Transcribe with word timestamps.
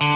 Good 0.00 0.08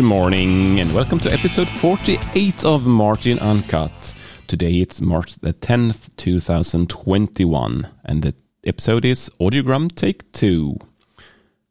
morning 0.00 0.80
and 0.80 0.94
welcome 0.94 1.20
to 1.20 1.30
episode 1.30 1.68
48 1.68 2.64
of 2.64 2.86
Martin 2.86 3.38
Uncut. 3.40 4.14
Today 4.46 4.80
it's 4.80 5.02
March 5.02 5.34
the 5.34 5.52
10th, 5.52 6.16
2021, 6.16 7.88
and 8.02 8.22
the 8.22 8.34
episode 8.64 9.04
is 9.04 9.28
Audiogram 9.38 9.94
Take 9.94 10.32
2. 10.32 10.78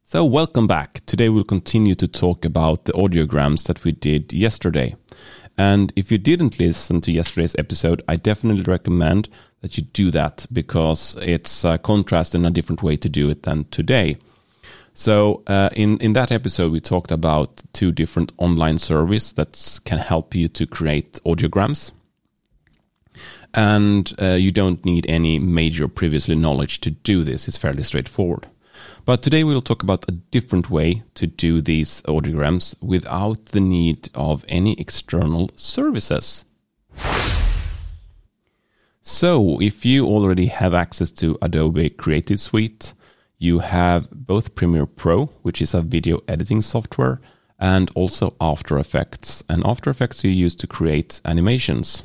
So, 0.04 0.24
welcome 0.24 0.68
back. 0.68 1.04
Today 1.08 1.30
we'll 1.30 1.44
continue 1.44 1.96
to 1.96 2.08
talk 2.08 2.46
about 2.46 2.86
the 2.86 2.94
audiograms 2.94 3.64
that 3.64 3.84
we 3.84 3.94
did 3.94 4.32
yesterday. 4.32 4.96
And 5.58 5.94
if 5.96 6.12
you 6.12 6.18
didn't 6.18 6.60
listen 6.60 7.02
to 7.02 7.12
yesterday's 7.12 7.56
episode, 7.58 8.04
I 8.08 8.18
definitely 8.18 8.64
recommend 8.64 9.30
that 9.62 9.78
you 9.78 9.84
do 9.84 10.12
that 10.12 10.46
because 10.52 11.16
it's 11.22 11.64
a 11.64 11.78
contrast 11.78 12.36
and 12.36 12.46
a 12.46 12.52
different 12.52 12.84
way 12.84 12.98
to 12.98 13.10
do 13.10 13.30
it 13.30 13.44
than 13.44 13.66
today. 13.66 14.18
So 14.94 15.44
uh, 15.48 15.70
in 15.74 15.98
in 15.98 16.14
that 16.14 16.32
episode, 16.32 16.72
we 16.72 16.80
talked 16.80 17.12
about 17.12 17.62
two 17.74 17.92
different 17.92 18.32
online 18.38 18.80
services 18.80 19.34
that 19.34 19.80
can 19.84 19.98
help 19.98 20.34
you 20.34 20.48
to 20.48 20.66
create 20.66 21.20
audiograms, 21.26 21.92
and 23.54 24.14
uh, 24.22 24.36
you 24.36 24.54
don't 24.54 24.86
need 24.86 25.06
any 25.10 25.38
major 25.38 25.90
previously 25.90 26.36
knowledge 26.36 26.80
to 26.80 26.92
do 26.92 27.26
this. 27.26 27.48
It's 27.48 27.58
fairly 27.58 27.84
straightforward. 27.84 28.48
But 29.06 29.22
today 29.22 29.44
we'll 29.44 29.62
talk 29.62 29.84
about 29.84 30.06
a 30.08 30.14
different 30.14 30.72
way 30.72 31.04
to 31.14 31.28
do 31.28 31.62
these 31.62 32.02
audiograms 32.08 32.74
without 32.82 33.46
the 33.48 33.60
need 33.60 34.10
of 34.16 34.44
any 34.50 34.74
external 34.80 35.52
services. 35.56 36.44
So, 39.04 39.62
if 39.62 39.86
you 39.86 40.08
already 40.08 40.48
have 40.48 40.74
access 40.74 41.12
to 41.12 41.38
Adobe 41.40 41.92
Creative 41.92 42.40
Suite, 42.40 42.94
you 43.38 43.60
have 43.60 44.10
both 44.10 44.56
Premiere 44.56 44.88
Pro, 44.88 45.28
which 45.44 45.62
is 45.62 45.76
a 45.76 45.84
video 45.84 46.22
editing 46.28 46.64
software, 46.64 47.22
and 47.60 47.92
also 47.94 48.36
After 48.42 48.80
Effects. 48.80 49.44
And 49.48 49.64
After 49.64 49.92
Effects 49.92 50.24
you 50.24 50.32
use 50.32 50.56
to 50.56 50.66
create 50.66 51.22
animations. 51.24 52.02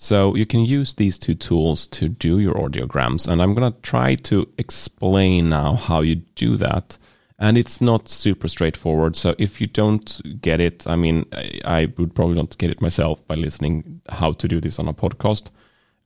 So 0.00 0.36
you 0.36 0.46
can 0.46 0.60
use 0.60 0.94
these 0.94 1.18
two 1.18 1.34
tools 1.34 1.84
to 1.88 2.08
do 2.08 2.38
your 2.38 2.54
audiograms. 2.54 3.26
And 3.26 3.42
I'm 3.42 3.52
going 3.52 3.72
to 3.72 3.80
try 3.80 4.14
to 4.14 4.48
explain 4.56 5.48
now 5.48 5.74
how 5.74 6.02
you 6.02 6.14
do 6.36 6.56
that. 6.56 6.96
And 7.36 7.58
it's 7.58 7.80
not 7.80 8.08
super 8.08 8.46
straightforward. 8.46 9.16
So 9.16 9.34
if 9.38 9.60
you 9.60 9.66
don't 9.66 10.40
get 10.40 10.60
it, 10.60 10.86
I 10.86 10.94
mean, 10.94 11.26
I 11.64 11.92
would 11.96 12.14
probably 12.14 12.36
not 12.36 12.56
get 12.58 12.70
it 12.70 12.80
myself 12.80 13.26
by 13.26 13.34
listening 13.34 14.00
how 14.08 14.30
to 14.34 14.46
do 14.46 14.60
this 14.60 14.78
on 14.78 14.86
a 14.86 14.94
podcast. 14.94 15.50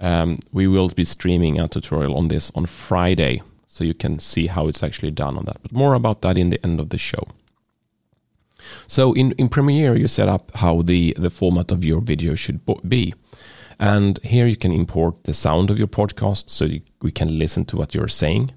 Um, 0.00 0.38
we 0.52 0.66
will 0.66 0.88
be 0.88 1.04
streaming 1.04 1.60
a 1.60 1.68
tutorial 1.68 2.16
on 2.16 2.28
this 2.28 2.50
on 2.54 2.64
Friday 2.64 3.42
so 3.66 3.84
you 3.84 3.94
can 3.94 4.18
see 4.20 4.46
how 4.46 4.68
it's 4.68 4.82
actually 4.82 5.10
done 5.10 5.36
on 5.36 5.44
that. 5.44 5.60
But 5.60 5.72
more 5.72 5.92
about 5.92 6.22
that 6.22 6.38
in 6.38 6.48
the 6.48 6.64
end 6.64 6.80
of 6.80 6.88
the 6.88 6.98
show. 6.98 7.28
So 8.86 9.12
in, 9.12 9.32
in 9.32 9.50
Premiere, 9.50 9.96
you 9.96 10.08
set 10.08 10.28
up 10.28 10.50
how 10.54 10.80
the, 10.80 11.14
the 11.18 11.30
format 11.30 11.70
of 11.70 11.84
your 11.84 12.00
video 12.00 12.34
should 12.34 12.60
be. 12.88 13.12
And 13.78 14.18
here 14.22 14.46
you 14.46 14.56
can 14.56 14.72
import 14.72 15.24
the 15.24 15.34
sound 15.34 15.70
of 15.70 15.78
your 15.78 15.88
podcast 15.88 16.50
so 16.50 16.64
you, 16.64 16.82
we 17.00 17.10
can 17.10 17.38
listen 17.38 17.64
to 17.66 17.76
what 17.76 17.94
you're 17.94 18.08
saying. 18.08 18.52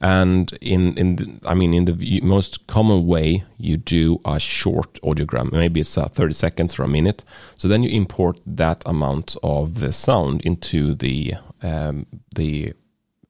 And 0.00 0.52
in, 0.60 0.96
in 0.96 1.16
the, 1.16 1.40
I 1.44 1.54
mean, 1.54 1.74
in 1.74 1.84
the 1.86 2.20
most 2.20 2.66
common 2.68 3.06
way, 3.06 3.44
you 3.56 3.76
do 3.76 4.20
a 4.24 4.38
short 4.38 5.00
audiogram. 5.02 5.52
Maybe 5.52 5.80
it's 5.80 5.96
a 5.96 6.08
30 6.08 6.34
seconds 6.34 6.78
or 6.78 6.84
a 6.84 6.88
minute. 6.88 7.24
So 7.56 7.66
then 7.66 7.82
you 7.82 7.90
import 7.90 8.40
that 8.46 8.82
amount 8.86 9.36
of 9.42 9.80
the 9.80 9.92
sound 9.92 10.42
into 10.42 10.94
the, 10.94 11.34
um, 11.62 12.06
the 12.34 12.74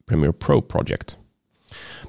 Premiere 0.06 0.32
Pro 0.32 0.60
project. 0.60 1.16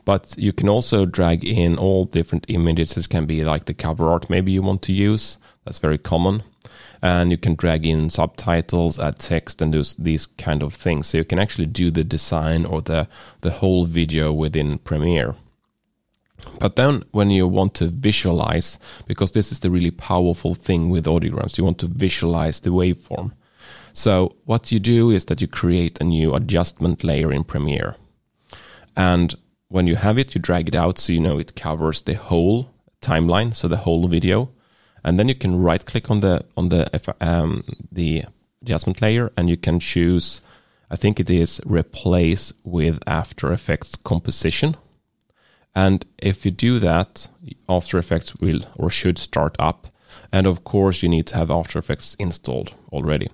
But 0.04 0.36
you 0.38 0.52
can 0.54 0.68
also 0.68 1.06
drag 1.06 1.46
in 1.46 1.78
all 1.78 2.06
different 2.06 2.46
images. 2.48 2.96
This 2.96 3.08
can 3.08 3.26
be 3.26 3.44
like 3.44 3.66
the 3.66 3.74
cover 3.74 4.10
art 4.10 4.30
maybe 4.30 4.52
you 4.52 4.62
want 4.62 4.82
to 4.84 4.94
use. 4.94 5.38
That's 5.66 5.80
very 5.80 5.98
common. 5.98 6.44
And 7.02 7.32
you 7.32 7.38
can 7.38 7.56
drag 7.56 7.86
in 7.86 8.10
subtitles, 8.10 9.00
add 9.00 9.20
text, 9.20 9.62
and 9.62 9.72
do 9.72 9.84
these 9.98 10.26
kind 10.26 10.62
of 10.62 10.74
things. 10.74 11.08
So 11.08 11.18
you 11.18 11.26
can 11.26 11.40
actually 11.40 11.68
do 11.68 11.92
the 11.92 12.04
design 12.04 12.66
or 12.66 12.82
the, 12.82 13.08
the 13.42 13.52
whole 13.52 13.86
video 13.86 14.34
within 14.34 14.80
Premiere. 14.80 15.36
But 16.60 16.76
then 16.76 17.04
when 17.12 17.30
you 17.30 17.48
want 17.48 17.74
to 17.76 17.88
visualize, 17.88 18.80
because 19.08 19.32
this 19.32 19.52
is 19.52 19.60
the 19.60 19.70
really 19.70 19.92
powerful 19.92 20.56
thing 20.56 20.90
with 20.90 21.06
audiograms, 21.06 21.58
you 21.58 21.64
want 21.64 21.80
to 21.80 21.88
visualize 21.88 22.60
the 22.60 22.70
waveform. 22.70 23.32
So 23.94 24.36
what 24.46 24.72
you 24.72 24.80
do 24.80 25.10
is 25.10 25.26
that 25.26 25.42
you 25.42 25.48
create 25.48 26.00
a 26.00 26.04
new 26.04 26.36
adjustment 26.36 27.04
layer 27.04 27.32
in 27.32 27.44
Premiere. 27.44 27.96
And 28.96 29.36
when 29.68 29.88
you 29.88 29.96
have 29.96 30.18
it, 30.18 30.36
you 30.36 30.42
drag 30.42 30.68
it 30.68 30.76
out 30.76 30.98
so 30.98 31.14
you 31.14 31.20
know 31.20 31.40
it 31.40 31.56
covers 31.56 32.02
the 32.02 32.16
whole 32.16 32.72
timeline, 33.02 33.56
so 33.56 33.68
the 33.68 33.78
whole 33.78 34.08
video. 34.08 34.50
And 35.04 35.20
then 35.20 35.30
you 35.30 35.36
can 35.36 35.62
right 35.62 35.86
click 35.86 36.10
on 36.12 36.20
the 36.22 36.46
on 36.58 36.70
the 36.70 37.16
um, 37.22 37.64
the 37.92 38.26
adjustment 38.62 39.02
layer 39.02 39.32
and 39.38 39.50
you 39.50 39.58
can 39.58 39.80
choose 39.80 40.42
I 40.92 40.96
think 40.96 41.20
it 41.20 41.30
is 41.30 41.62
replace 41.66 42.52
with 42.64 43.00
After 43.06 43.54
Effects 43.54 43.96
composition. 43.96 44.76
And 45.76 46.06
if 46.18 46.46
you 46.46 46.52
do 46.52 46.80
that, 46.80 47.30
After 47.68 48.00
Effects 48.00 48.36
will 48.38 48.62
or 48.76 48.90
should 48.90 49.18
start 49.18 49.56
up. 49.60 49.88
And 50.32 50.48
of 50.48 50.64
course, 50.64 51.04
you 51.04 51.10
need 51.10 51.28
to 51.28 51.36
have 51.36 51.52
After 51.52 51.78
Effects 51.78 52.16
installed 52.16 52.74
already. 52.92 53.30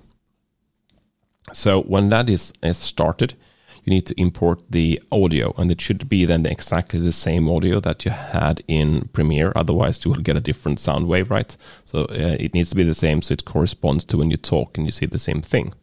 So 1.54 1.82
when 1.82 2.10
that 2.10 2.30
is, 2.30 2.52
is 2.62 2.78
started, 2.78 3.36
you 3.86 3.94
need 3.94 4.06
to 4.08 4.20
import 4.20 4.60
the 4.70 5.02
audio, 5.12 5.54
and 5.58 5.72
it 5.72 5.80
should 5.80 6.10
be 6.10 6.26
then 6.26 6.46
exactly 6.46 7.00
the 7.00 7.12
same 7.12 7.48
audio 7.48 7.80
that 7.80 8.04
you 8.04 8.12
had 8.12 8.64
in 8.68 9.10
Premiere. 9.14 9.54
Otherwise, 9.56 10.04
you 10.04 10.12
will 10.12 10.22
get 10.22 10.36
a 10.36 10.42
different 10.42 10.80
sound 10.80 11.08
wave, 11.08 11.30
right? 11.30 11.56
So 11.86 12.06
uh, 12.06 12.36
it 12.40 12.54
needs 12.54 12.72
to 12.72 12.76
be 12.76 12.84
the 12.84 12.96
same, 12.96 13.22
so 13.22 13.34
it 13.34 13.46
corresponds 13.46 14.04
to 14.06 14.18
when 14.18 14.32
you 14.32 14.38
talk 14.38 14.78
and 14.78 14.88
you 14.88 14.92
see 14.92 15.06
the 15.06 15.20
same 15.20 15.42
thing. 15.42 15.74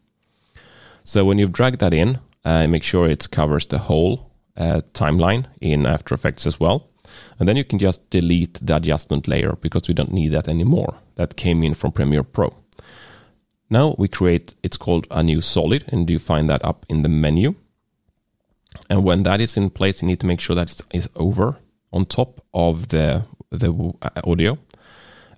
So 1.05 1.25
when 1.25 1.39
you've 1.39 1.53
dragged 1.53 1.79
that 1.79 1.95
in, 1.95 2.19
uh, 2.45 2.67
make 2.67 2.83
sure 2.83 3.09
it 3.09 3.31
covers 3.31 3.67
the 3.67 3.79
whole 3.79 4.31
uh, 4.57 4.83
timeline 4.93 5.47
in 5.61 5.87
After 5.87 6.15
Effects 6.15 6.47
as 6.47 6.59
well. 6.59 6.89
And 7.39 7.49
then 7.49 7.57
you 7.57 7.65
can 7.65 7.79
just 7.79 8.09
delete 8.11 8.59
the 8.61 8.77
adjustment 8.77 9.29
layer 9.29 9.57
because 9.61 9.87
we 9.87 9.95
don't 9.95 10.13
need 10.13 10.33
that 10.33 10.49
anymore. 10.49 10.97
That 11.15 11.37
came 11.37 11.63
in 11.63 11.75
from 11.75 11.93
Premiere 11.93 12.25
Pro. 12.25 12.55
Now 13.71 13.95
we 13.97 14.09
create, 14.09 14.55
it's 14.63 14.77
called 14.77 15.07
a 15.11 15.23
new 15.23 15.41
solid, 15.41 15.85
and 15.89 16.09
you 16.11 16.19
find 16.19 16.51
that 16.51 16.65
up 16.65 16.85
in 16.89 17.03
the 17.03 17.09
menu. 17.09 17.55
And 18.89 19.05
when 19.05 19.23
that 19.23 19.41
is 19.41 19.57
in 19.57 19.71
place, 19.71 20.03
you 20.03 20.09
need 20.09 20.21
to 20.21 20.27
make 20.27 20.41
sure 20.41 20.57
that 20.57 20.81
it's 20.93 21.09
over 21.17 21.59
on 21.93 22.05
top 22.05 22.45
of 22.53 22.89
the, 22.89 23.25
the 23.51 23.95
uh, 24.03 24.21
audio. 24.25 24.59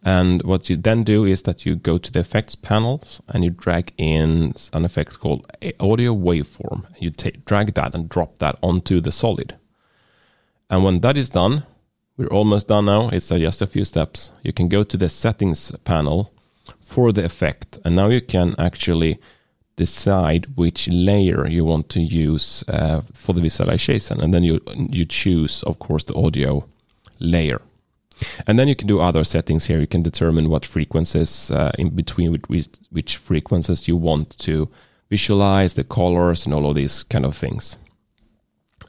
And 0.05 0.43
what 0.43 0.69
you 0.69 0.77
then 0.77 1.03
do 1.03 1.25
is 1.25 1.43
that 1.43 1.65
you 1.65 1.77
go 1.77 1.97
to 1.97 2.12
the 2.12 2.21
effects 2.21 2.55
panels 2.55 3.23
and 3.28 3.43
you 3.43 3.50
drag 3.50 3.93
in 3.97 4.55
an 4.73 4.84
effect 4.84 5.19
called 5.19 5.50
audio 5.81 6.15
waveform. 6.15 6.84
You 6.99 7.11
take, 7.11 7.47
drag 7.47 7.73
that 7.75 7.94
and 7.94 8.09
drop 8.09 8.39
that 8.39 8.59
onto 8.62 9.00
the 9.00 9.11
solid. 9.12 9.56
And 10.69 10.84
when 10.84 11.00
that 11.00 11.17
is 11.17 11.31
done, 11.31 11.65
we're 12.17 12.27
almost 12.27 12.69
done 12.69 12.84
now. 12.84 13.09
It's 13.09 13.33
uh, 13.33 13.39
just 13.39 13.62
a 13.62 13.67
few 13.67 13.84
steps. 13.84 14.31
You 14.43 14.53
can 14.53 14.69
go 14.69 14.84
to 14.84 14.97
the 14.97 15.09
settings 15.09 15.73
panel 15.84 16.33
for 16.81 17.11
the 17.11 17.25
effect. 17.25 17.78
And 17.84 17.97
now 17.97 18.09
you 18.09 18.21
can 18.21 18.55
actually 18.59 19.19
decide 19.77 20.47
which 20.57 20.89
layer 20.89 21.47
you 21.49 21.65
want 21.65 21.89
to 21.91 22.01
use 22.01 22.62
uh, 22.69 23.03
for 23.12 23.33
the 23.33 23.41
visualization. 23.41 24.21
And 24.21 24.33
then 24.33 24.45
you, 24.45 24.61
you 24.77 25.05
choose, 25.05 25.62
of 25.65 25.79
course, 25.79 26.05
the 26.05 26.15
audio 26.15 26.67
layer. 27.19 27.61
And 28.47 28.59
then 28.59 28.69
you 28.69 28.77
can 28.77 28.87
do 28.87 29.01
other 29.01 29.25
settings 29.25 29.67
here. 29.67 29.81
You 29.81 29.87
can 29.87 30.03
determine 30.03 30.49
what 30.49 30.65
frequencies 30.65 31.51
uh, 31.51 31.73
in 31.79 31.91
between 31.91 32.33
which, 32.33 32.69
which 32.91 33.17
frequencies 33.17 33.89
you 33.89 33.97
want 33.97 34.39
to 34.39 34.71
visualize, 35.11 35.75
the 35.75 35.85
colors, 35.85 36.47
and 36.47 36.55
all 36.55 36.70
of 36.70 36.77
these 36.77 37.03
kind 37.03 37.25
of 37.25 37.37
things. 37.37 37.77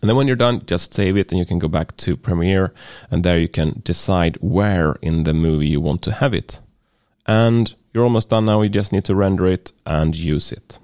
And 0.02 0.10
then 0.10 0.18
when 0.18 0.28
you're 0.28 0.36
done, 0.36 0.62
just 0.68 0.94
save 0.94 1.18
it 1.18 1.31
and 1.31 1.40
you 1.40 1.46
can 1.46 1.58
go 1.58 1.68
back 1.68 1.98
to 1.98 2.16
Premiere 2.16 2.74
and 3.10 3.24
there 3.24 3.40
you 3.40 3.48
can 3.48 3.81
decide 3.84 4.38
where 4.40 4.98
in 5.02 5.24
the 5.24 5.34
movie 5.34 5.68
you 5.68 5.81
want 5.81 6.04
to 6.04 6.12
have 6.12 6.34
it. 6.34 6.60
And 7.26 7.74
you're 7.95 8.03
almost 8.03 8.30
done 8.30 8.45
now. 8.45 8.62
You 8.62 8.68
just 8.68 8.92
need 8.92 9.06
to 9.06 9.15
render 9.15 9.47
it 9.47 9.71
and 9.86 10.13
use 10.13 10.51
it. 10.51 10.77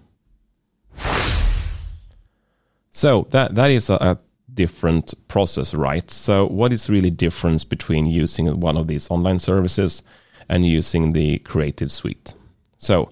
So 2.90 3.28
that 3.32 3.56
that 3.56 3.70
is 3.70 3.90
a, 3.90 3.96
a 3.96 4.18
different 4.54 5.14
process, 5.28 5.74
right? 5.74 6.10
So 6.10 6.48
what 6.48 6.72
is 6.72 6.90
really 6.90 7.10
difference 7.10 7.66
between 7.66 8.06
using 8.06 8.60
one 8.60 8.78
of 8.78 8.88
these 8.88 9.12
online 9.12 9.40
services 9.40 10.04
and 10.48 10.66
using 10.66 11.12
the 11.12 11.40
Creative 11.40 11.92
Suite? 11.92 12.34
So 12.78 13.12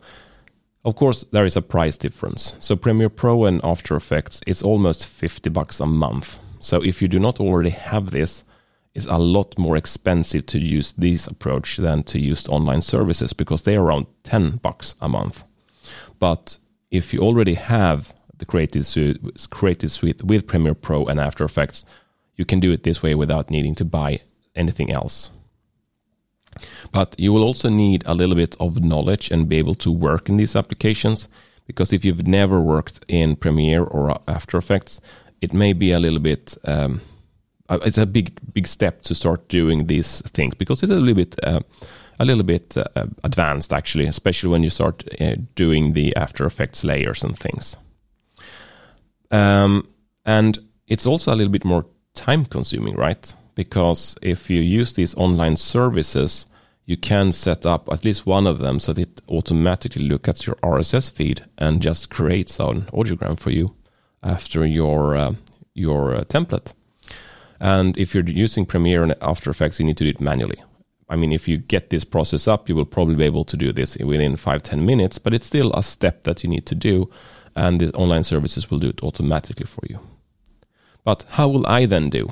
of 0.85 0.95
course, 0.95 1.25
there 1.31 1.45
is 1.45 1.57
a 1.57 1.61
price 1.61 1.97
difference. 1.97 2.55
So 2.59 2.77
Premiere 2.77 3.09
Pro 3.09 3.43
and 3.43 3.59
After 3.65 3.97
Effects 3.97 4.39
is 4.47 4.63
almost 4.63 5.05
50 5.05 5.49
bucks 5.49 5.81
a 5.81 5.85
month. 5.85 6.39
So 6.61 6.81
if 6.81 7.01
you 7.01 7.09
do 7.09 7.19
not 7.19 7.41
already 7.41 7.71
have 7.71 8.11
this, 8.11 8.45
it's 8.93 9.05
a 9.05 9.17
lot 9.17 9.57
more 9.57 9.77
expensive 9.77 10.45
to 10.47 10.59
use 10.59 10.91
this 10.93 11.27
approach 11.27 11.77
than 11.77 12.03
to 12.03 12.19
use 12.19 12.47
online 12.49 12.81
services 12.81 13.33
because 13.33 13.63
they 13.63 13.75
are 13.75 13.83
around 13.83 14.07
10 14.23 14.57
bucks 14.57 14.95
a 14.99 15.07
month. 15.07 15.43
But 16.19 16.57
if 16.91 17.13
you 17.13 17.21
already 17.21 17.53
have 17.53 18.13
the 18.37 18.45
Creative 18.45 18.85
Suite, 18.85 19.19
Creative 19.49 19.91
Suite 19.91 20.23
with 20.23 20.47
Premiere 20.47 20.73
Pro 20.73 21.05
and 21.05 21.19
After 21.19 21.43
Effects, 21.43 21.85
you 22.35 22.45
can 22.45 22.59
do 22.59 22.71
it 22.71 22.83
this 22.83 23.03
way 23.03 23.15
without 23.15 23.51
needing 23.51 23.75
to 23.75 23.85
buy 23.85 24.21
anything 24.55 24.91
else. 24.91 25.29
But 26.91 27.15
you 27.17 27.31
will 27.31 27.43
also 27.43 27.69
need 27.69 28.03
a 28.05 28.15
little 28.15 28.35
bit 28.35 28.55
of 28.59 28.83
knowledge 28.83 29.29
and 29.29 29.47
be 29.47 29.57
able 29.57 29.75
to 29.75 29.91
work 29.91 30.29
in 30.29 30.37
these 30.37 30.55
applications 30.55 31.29
because 31.67 31.93
if 31.93 32.03
you've 32.03 32.25
never 32.25 32.59
worked 32.59 33.05
in 33.07 33.35
Premiere 33.35 33.83
or 33.83 34.19
After 34.27 34.57
Effects, 34.57 34.99
it 35.39 35.53
may 35.53 35.73
be 35.73 35.91
a 35.91 35.99
little 35.99 36.19
bit. 36.19 36.57
Um, 36.63 37.01
it's 37.69 37.97
a 37.97 38.05
big, 38.05 38.39
big 38.53 38.67
step 38.67 39.01
to 39.03 39.15
start 39.15 39.47
doing 39.47 39.87
these 39.87 40.21
things 40.21 40.55
because 40.55 40.83
it's 40.83 40.91
a 40.91 40.95
little 40.95 41.15
bit, 41.15 41.35
uh, 41.43 41.59
a 42.19 42.25
little 42.25 42.43
bit 42.43 42.75
uh, 42.77 43.05
advanced 43.23 43.71
actually, 43.71 44.05
especially 44.05 44.49
when 44.49 44.63
you 44.63 44.69
start 44.69 45.03
uh, 45.21 45.35
doing 45.55 45.93
the 45.93 46.15
After 46.15 46.45
Effects 46.45 46.83
layers 46.83 47.23
and 47.23 47.37
things. 47.37 47.77
Um, 49.31 49.87
and 50.25 50.59
it's 50.87 51.05
also 51.05 51.33
a 51.33 51.35
little 51.35 51.51
bit 51.51 51.65
more 51.65 51.85
time 52.15 52.45
consuming, 52.45 52.95
right? 52.95 53.33
Because 53.55 54.17
if 54.21 54.49
you 54.49 54.61
use 54.61 54.93
these 54.93 55.15
online 55.15 55.55
services, 55.57 56.45
you 56.85 56.97
can 56.97 57.31
set 57.31 57.65
up 57.65 57.87
at 57.91 58.03
least 58.03 58.25
one 58.25 58.47
of 58.47 58.57
them 58.59 58.79
so 58.79 58.93
that 58.93 59.01
it 59.01 59.21
automatically 59.29 60.01
looks 60.01 60.27
at 60.27 60.47
your 60.47 60.55
RSS 60.57 61.11
feed 61.11 61.45
and 61.57 61.81
just 61.81 62.09
creates 62.09 62.59
an 62.59 62.83
audiogram 62.93 63.39
for 63.39 63.51
you 63.51 63.75
after 64.23 64.65
your 64.65 65.15
uh, 65.15 65.33
your 65.75 66.15
uh, 66.15 66.23
template. 66.23 66.73
And 67.59 67.97
if 67.97 68.13
you're 68.13 68.23
using 68.23 68.65
Premiere 68.65 69.03
and 69.03 69.15
After 69.21 69.49
Effects, 69.49 69.79
you 69.79 69.85
need 69.85 69.97
to 69.97 70.03
do 70.03 70.09
it 70.09 70.21
manually. 70.21 70.61
I 71.09 71.15
mean, 71.15 71.31
if 71.31 71.47
you 71.47 71.57
get 71.57 71.89
this 71.89 72.03
process 72.03 72.47
up, 72.47 72.69
you 72.69 72.75
will 72.75 72.85
probably 72.85 73.15
be 73.15 73.23
able 73.23 73.43
to 73.45 73.57
do 73.57 73.73
this 73.73 73.97
within 73.97 74.37
five 74.37 74.61
ten 74.61 74.85
minutes, 74.85 75.17
but 75.17 75.33
it's 75.33 75.47
still 75.47 75.73
a 75.73 75.81
step 75.83 76.23
that 76.23 76.43
you 76.43 76.49
need 76.49 76.65
to 76.67 76.75
do, 76.75 77.09
and 77.55 77.81
the 77.81 77.91
online 77.93 78.23
services 78.23 78.69
will 78.69 78.79
do 78.79 78.89
it 78.89 79.03
automatically 79.03 79.65
for 79.65 79.81
you. 79.89 79.99
But 81.03 81.25
how 81.29 81.47
will 81.47 81.65
I 81.65 81.87
then 81.87 82.09
do? 82.09 82.29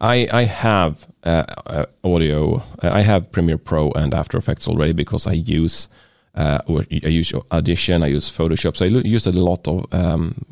I 0.00 0.28
I 0.32 0.44
have 0.44 1.08
uh, 1.24 1.44
uh, 1.66 1.86
audio. 2.04 2.62
Uh, 2.82 2.90
I 2.92 3.00
have 3.00 3.32
Premiere 3.32 3.58
Pro 3.58 3.90
and 3.92 4.14
After 4.14 4.38
Effects 4.38 4.68
already 4.68 4.92
because 4.92 5.26
I 5.26 5.32
use 5.32 5.88
uh, 6.36 6.60
I 6.68 7.08
use 7.08 7.32
Audition. 7.50 8.02
I 8.02 8.08
use 8.08 8.30
Photoshop. 8.30 8.76
So 8.76 8.84
I 8.84 8.88
use 8.88 9.26
a 9.26 9.32
lot 9.32 9.66
of 9.66 9.92
um, 9.92 10.44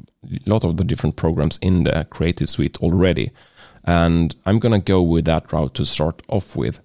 lot 0.47 0.65
of 0.65 0.77
the 0.77 0.85
different 0.85 1.17
programs 1.17 1.59
in 1.59 1.85
the 1.85 2.07
Creative 2.11 2.49
Suite 2.49 2.79
already, 2.79 3.31
and 3.85 4.35
I'm 4.47 4.59
gonna 4.59 4.81
go 4.81 5.03
with 5.03 5.25
that 5.27 5.53
route 5.53 5.75
to 5.75 5.85
start 5.85 6.23
off 6.29 6.57
with. 6.57 6.81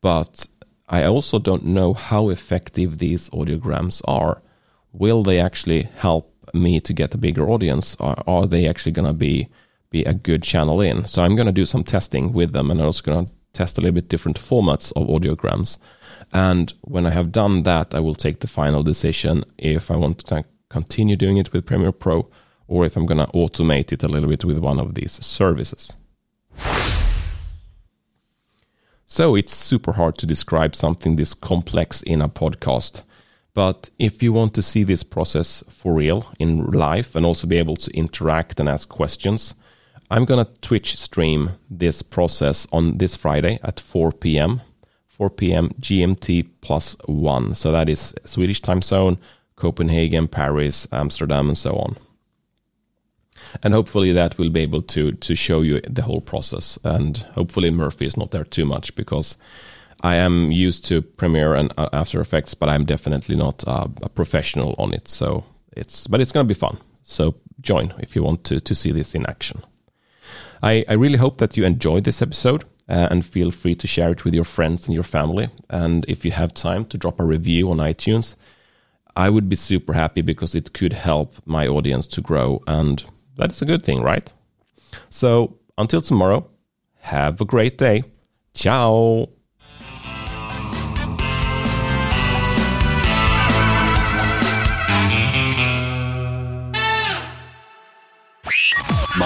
But 0.00 0.46
I 0.88 1.04
also 1.04 1.38
don't 1.38 1.64
know 1.64 1.94
how 1.94 2.28
effective 2.28 2.98
these 2.98 3.30
audiograms 3.30 4.02
are. 4.06 4.42
Will 4.92 5.22
they 5.22 5.40
actually 5.40 5.88
help 5.96 6.32
me 6.52 6.78
to 6.80 6.92
get 6.92 7.14
a 7.14 7.18
bigger 7.18 7.48
audience? 7.48 7.96
Or 7.98 8.14
are 8.28 8.46
they 8.46 8.68
actually 8.68 8.92
gonna 8.92 9.14
be 9.14 9.48
be 9.94 10.04
a 10.04 10.12
good 10.12 10.42
channel 10.42 10.80
in. 10.80 11.06
So 11.06 11.22
I'm 11.22 11.36
to 11.46 11.52
do 11.52 11.64
some 11.64 11.84
testing 11.84 12.32
with 12.32 12.50
them 12.52 12.68
and 12.70 12.80
I'm 12.80 12.86
also 12.86 13.02
to 13.26 13.32
test 13.54 13.78
a 13.78 13.80
little 13.80 13.94
bit 13.94 14.08
different 14.08 14.38
formats 14.38 14.92
of 14.96 15.08
audiograms. 15.08 15.78
And 16.32 16.72
when 16.82 17.06
I 17.06 17.10
have 17.10 17.32
done 17.32 17.62
that, 17.62 17.94
I 17.94 18.00
will 18.00 18.14
take 18.14 18.40
the 18.40 18.46
final 18.46 18.82
decision 18.82 19.44
if 19.56 19.90
I 19.90 19.96
want 19.96 20.18
to 20.26 20.44
continue 20.68 21.16
doing 21.16 21.38
it 21.38 21.52
with 21.52 21.66
Premiere 21.66 21.92
Pro 21.92 22.28
or 22.66 22.84
if 22.84 22.96
I'm 22.96 23.06
going 23.06 23.24
to 23.24 23.32
automate 23.32 23.92
it 23.92 24.02
a 24.02 24.08
little 24.08 24.28
bit 24.28 24.44
with 24.44 24.58
one 24.58 24.80
of 24.80 24.94
these 24.94 25.12
services. 25.24 25.96
So 29.06 29.36
it's 29.36 29.54
super 29.54 29.92
hard 29.92 30.18
to 30.18 30.26
describe 30.26 30.74
something 30.74 31.16
this 31.16 31.34
complex 31.34 32.02
in 32.02 32.20
a 32.20 32.28
podcast. 32.28 33.02
But 33.52 33.90
if 33.98 34.22
you 34.22 34.32
want 34.32 34.54
to 34.54 34.62
see 34.62 34.82
this 34.82 35.04
process 35.04 35.62
for 35.68 35.94
real 35.94 36.32
in 36.40 36.66
life 36.72 37.14
and 37.14 37.24
also 37.24 37.46
be 37.46 37.58
able 37.58 37.76
to 37.76 37.96
interact 37.96 38.58
and 38.58 38.68
ask 38.68 38.88
questions, 38.88 39.54
I'm 40.10 40.24
going 40.24 40.44
to 40.44 40.52
Twitch 40.60 40.96
stream 40.98 41.52
this 41.70 42.02
process 42.02 42.66
on 42.72 42.98
this 42.98 43.16
Friday 43.16 43.58
at 43.62 43.80
4 43.80 44.12
p.m. 44.12 44.60
4 45.08 45.30
p.m. 45.30 45.70
GMT 45.80 46.48
plus 46.60 46.96
one. 47.06 47.54
So 47.54 47.72
that 47.72 47.88
is 47.88 48.14
Swedish 48.24 48.60
time 48.60 48.82
zone, 48.82 49.18
Copenhagen, 49.56 50.28
Paris, 50.28 50.86
Amsterdam, 50.92 51.48
and 51.48 51.58
so 51.58 51.76
on. 51.76 51.96
And 53.62 53.72
hopefully 53.72 54.12
that 54.12 54.36
will 54.36 54.50
be 54.50 54.60
able 54.60 54.82
to 54.82 55.12
to 55.12 55.34
show 55.36 55.62
you 55.62 55.80
the 55.82 56.02
whole 56.02 56.20
process. 56.20 56.78
And 56.82 57.18
hopefully 57.34 57.70
Murphy 57.70 58.06
is 58.06 58.16
not 58.16 58.30
there 58.30 58.44
too 58.44 58.64
much 58.64 58.94
because 58.96 59.36
I 60.00 60.16
am 60.16 60.50
used 60.50 60.84
to 60.86 61.02
Premiere 61.02 61.54
and 61.54 61.72
uh, 61.78 61.88
After 61.92 62.20
Effects, 62.20 62.54
but 62.54 62.68
I'm 62.68 62.84
definitely 62.84 63.36
not 63.36 63.62
a, 63.64 63.88
a 64.02 64.08
professional 64.08 64.74
on 64.78 64.92
it. 64.92 65.08
So 65.08 65.44
it's 65.76 66.06
but 66.06 66.20
it's 66.20 66.32
going 66.32 66.46
to 66.46 66.54
be 66.54 66.58
fun. 66.58 66.78
So 67.02 67.36
join 67.60 67.94
if 67.98 68.16
you 68.16 68.22
want 68.22 68.44
to 68.44 68.60
to 68.60 68.74
see 68.74 68.92
this 68.92 69.14
in 69.14 69.24
action. 69.26 69.62
I, 70.64 70.84
I 70.88 70.94
really 70.94 71.18
hope 71.18 71.38
that 71.38 71.56
you 71.56 71.64
enjoyed 71.64 72.04
this 72.04 72.22
episode. 72.22 72.64
Uh, 72.86 73.08
and 73.10 73.24
feel 73.24 73.50
free 73.50 73.74
to 73.74 73.86
share 73.86 74.12
it 74.12 74.24
with 74.24 74.34
your 74.34 74.44
friends 74.44 74.86
and 74.86 74.94
your 74.94 75.04
family. 75.04 75.48
And 75.70 76.04
if 76.06 76.22
you 76.22 76.32
have 76.32 76.52
time 76.52 76.84
to 76.86 76.98
drop 76.98 77.18
a 77.18 77.24
review 77.24 77.70
on 77.70 77.78
iTunes, 77.78 78.36
I 79.16 79.30
would 79.30 79.48
be 79.48 79.56
super 79.56 79.94
happy 79.94 80.20
because 80.20 80.54
it 80.54 80.74
could 80.74 80.92
help 80.92 81.34
my 81.46 81.66
audience 81.66 82.06
to 82.08 82.20
grow. 82.20 82.62
And 82.66 83.02
that 83.38 83.52
is 83.52 83.62
a 83.62 83.64
good 83.64 83.84
thing, 83.84 84.02
right? 84.02 84.30
So 85.08 85.56
until 85.78 86.02
tomorrow, 86.02 86.50
have 87.00 87.40
a 87.40 87.46
great 87.46 87.78
day. 87.78 88.04
Ciao. 88.52 89.30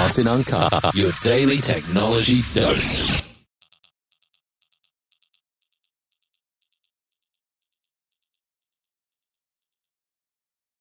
Martin 0.09 0.27
Uncut, 0.27 0.95
your 0.95 1.13
daily 1.23 1.59
technology 1.59 2.41
dose. 2.55 3.28